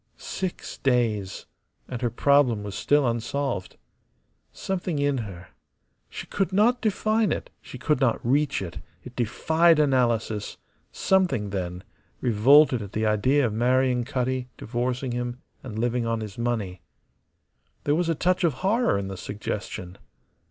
Six 0.17 0.79
days, 0.79 1.45
and 1.87 2.01
her 2.01 2.09
problem 2.09 2.63
was 2.63 2.73
still 2.73 3.07
unsolved. 3.07 3.77
Something 4.51 4.97
in 4.97 5.19
her 5.19 5.49
she 6.09 6.25
could 6.25 6.51
not 6.51 6.81
define 6.81 7.31
it, 7.31 7.51
she 7.61 7.77
could 7.77 7.99
not 8.01 8.19
reach 8.25 8.63
it, 8.63 8.79
it 9.03 9.15
defied 9.15 9.77
analysis 9.77 10.57
something, 10.91 11.51
then, 11.51 11.83
revolted 12.19 12.81
at 12.81 12.93
the 12.93 13.05
idea 13.05 13.45
of 13.45 13.53
marrying 13.53 14.03
Cutty, 14.03 14.49
divorcing 14.57 15.11
him, 15.11 15.39
and 15.61 15.77
living 15.77 16.07
on 16.07 16.21
his 16.21 16.35
money. 16.35 16.81
There 17.83 17.93
was 17.93 18.09
a 18.09 18.15
touch 18.15 18.43
of 18.43 18.53
horror 18.65 18.97
in 18.97 19.07
the 19.07 19.17
suggestion. 19.17 19.99